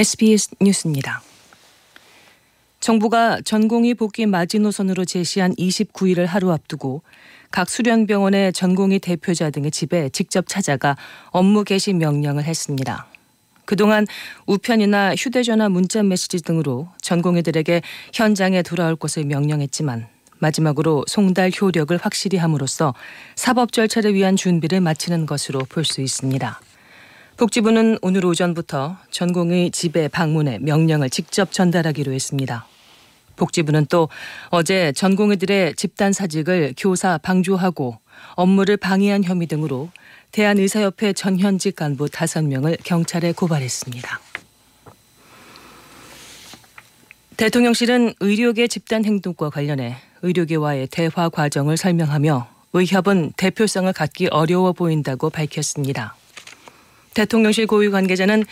[0.00, 1.22] SBS 뉴스입니다.
[2.80, 7.02] 정부가 전공의 복귀 마지노선으로 제시한 29일을 하루 앞두고
[7.50, 10.96] 각 수련병원의 전공의 대표자 등의 집에 직접 찾아가
[11.32, 13.08] 업무 개시 명령을 했습니다.
[13.66, 14.06] 그동안
[14.46, 17.82] 우편이나 휴대전화 문자 메시지 등으로 전공의들에게
[18.14, 20.06] 현장에 돌아올 것을 명령했지만
[20.38, 22.94] 마지막으로 송달 효력을 확실히 함으로써
[23.36, 26.58] 사법 절차를 위한 준비를 마치는 것으로 볼 수 있습니다.
[27.40, 32.66] 복지부는 오늘 오전부터 전공의 집에 방문해 명령을 직접 전달하기로 했습니다.
[33.36, 34.10] 복지부는 또
[34.50, 37.96] 어제 전공의들의 집단 사직을 교사 방조하고
[38.34, 39.88] 업무를 방해한 혐의 등으로
[40.32, 44.20] 대한의사협회 전현직 간부 5명을 경찰에 고발했습니다.
[47.38, 56.19] 대통령실은 의료계 집단 행동과 관련해 의료계와의 대화 과정을 설명하며 의협은 대표성을 갖기 어려워 보인다고 밝혔습니다.
[57.14, 58.44] 대통령실 고위 관계자는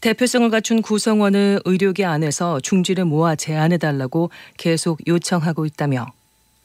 [0.00, 6.06] 대표성을 갖춘 구성원을 의료계 안에서 중지를 모아 제안해달라고 계속 요청하고 있다며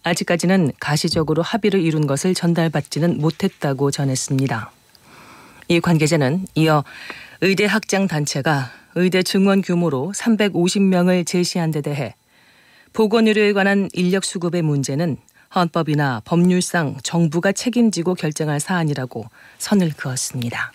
[0.04, 4.72] 아직까지는 가시적으로 합의를 이룬 것을 전달받지는 못했다고 전했습니다.
[5.70, 6.84] 이 관계자는 이어
[7.40, 12.16] 의대 학장 단체가 의대 증원 규모로 350명을 제시한 데 대해
[12.94, 15.18] 보건의료에 관한 인력 수급의 문제는
[15.56, 19.26] 헌법이나 법률상 정부가 책임지고 결정할 사안이라고
[19.60, 20.74] 선을 그었습니다.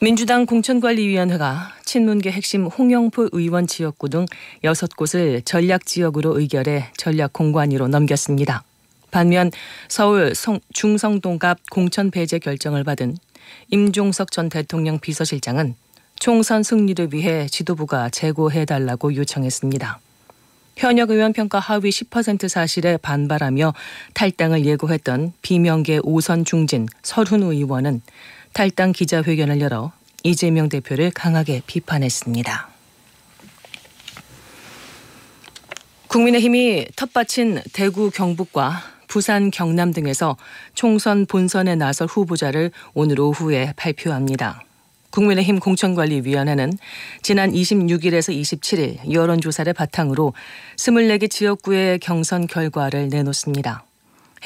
[0.00, 4.26] 민주당 공천관리위원회가 친문계 핵심 홍영표 의원 지역구 등
[4.62, 8.64] 6곳을 전략지역으로 의결해 전략공관위로 넘겼습니다.
[9.10, 9.50] 반면
[9.88, 13.16] 서울 성, 중성동갑 공천 배제 결정을 받은
[13.70, 15.76] 임종석 전 대통령 비서실장은
[16.16, 20.00] 총선 승리를 위해 지도부가 재고해달라고 요청했습니다.
[20.76, 23.74] 현역 의원 평가 하위 10% 사실에 반발하며
[24.14, 28.02] 탈당을 예고했던 비명계 오선 중진 설훈 의원은
[28.54, 32.68] 탈당 기자회견을 열어 이재명 대표를 강하게 비판했습니다.
[36.06, 40.36] 국민의힘이 텃밭인 대구 경북과 부산 경남 등에서
[40.74, 44.62] 총선 본선에 나설 후보자를 오늘 오후에 발표합니다.
[45.10, 46.72] 국민의힘 공천관리위원회는
[47.22, 50.32] 지난 26일에서 27일 여론조사를 바탕으로
[50.76, 53.84] 24개 지역구의 경선 결과를 내놓습니다.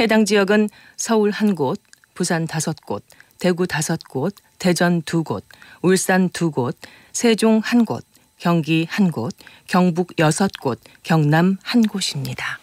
[0.01, 1.79] 해당 지역은 서울 1곳,
[2.15, 3.03] 부산 5곳,
[3.39, 5.43] 대구 5곳, 대전 2곳,
[5.83, 6.75] 울산 2곳,
[7.13, 8.03] 세종 1곳,
[8.37, 9.31] 경기 1곳,
[9.69, 12.59] 경북 6곳, 경남 1곳입니다.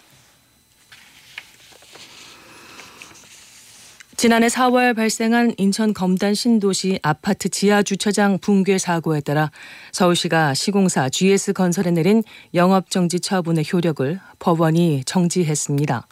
[4.17, 9.51] 지난해 4월 발생한 인천 검단 신도시 아파트 지하 주차장 붕괴 사고에 따라
[9.91, 16.07] 서울시가 시공사 GS건설에 내린 영업정지 처분의 효력을 법원이 정지했습니다.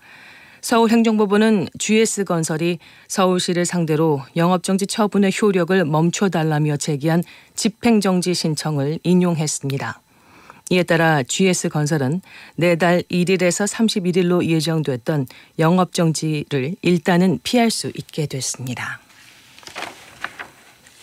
[0.63, 2.79] 서울행정법원은 GS건설이
[3.09, 7.21] 서울시를 상대로 영업정지 처분의 효력을 멈춰달라며 제기한
[7.53, 9.99] 집행정지 신청을 인용했습니다.
[10.69, 12.21] 이에 따라 GS건설은
[12.55, 15.27] 내달 1일에서 31일로 예정됐던
[15.59, 19.01] 영업정지를 일단은 피할 수 있게 됐습니다.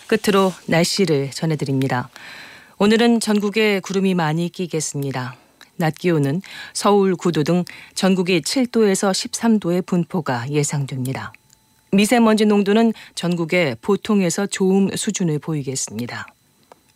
[0.07, 2.09] 끝으로 날씨를 전해드립니다.
[2.79, 5.40] 오늘은 전국에 구름이 많이 끼겠습니다.
[5.81, 6.41] 낮 기온은
[6.73, 11.33] 서울 9도 등 전국이 7도에서 13도의 분포가 예상됩니다.
[11.91, 16.27] 미세먼지 농도는 전국에 보통에서 좋음 수준을 보이겠습니다.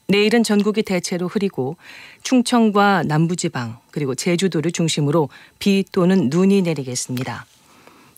[0.07, 1.77] 내일은 전국이 대체로 흐리고
[2.23, 5.29] 충청과 남부지방 그리고 제주도를 중심으로
[5.59, 7.45] 비 또는 눈이 내리겠습니다.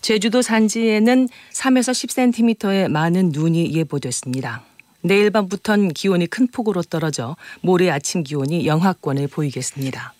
[0.00, 4.62] 제주도 산지에는 3에서 10cm의 많은 눈이 예보됐습니다.
[5.02, 10.12] 내일 밤부턴 기온이 큰 폭으로 떨어져 모레 아침 기온이 영하권을 보이겠습니다.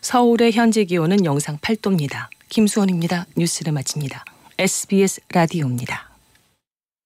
[0.00, 2.28] 서울의 현재 기온은 영상 8도입니다.
[2.48, 3.26] 김수원입니다.
[3.36, 4.24] 뉴스를 마칩니다.
[4.58, 6.07] SBS 라디오입니다.